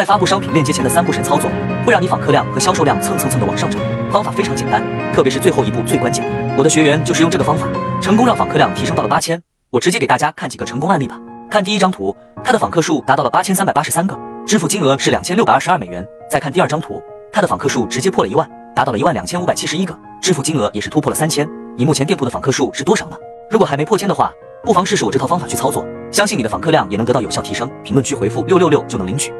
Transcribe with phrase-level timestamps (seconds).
[0.00, 1.50] 在发布商品链接前的三步神操作，
[1.84, 3.78] 会让你访客量和销售量蹭蹭蹭的往上涨。
[4.10, 6.24] 方法非常简单，特别是最后一步最关键。
[6.56, 7.68] 我的学员就是用这个方法，
[8.00, 9.38] 成功让访客量提升到了八千。
[9.68, 11.20] 我直接给大家看几个成功案例吧。
[11.50, 16.02] 看第一张图，他的访客数达到了八千三百八十三个，支付金额是两千六百二十二美元。
[16.30, 21.46] 再看第二张图，他的访客数直接破了一万，达到了一万两千五百七十一个，支付金额也是突破了三千。
[21.76, 23.18] 你目前店铺的访客数是多少呢？
[23.50, 24.32] 如果还没破千的话，
[24.64, 27.70] 不妨试试我这套方法去操作，相信你的访客量也能得到有效提升。
[27.84, 29.30] 评论区回复六六六就能领取。